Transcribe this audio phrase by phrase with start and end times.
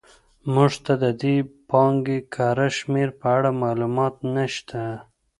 [0.53, 1.35] موږ ته د دې
[1.69, 4.83] پانګې کره شمېر په اړه معلومات نه شته.